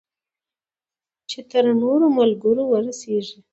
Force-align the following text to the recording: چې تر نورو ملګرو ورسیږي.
چې 1.29 1.39
تر 1.51 1.65
نورو 1.81 2.07
ملګرو 2.17 2.63
ورسیږي. 2.67 3.39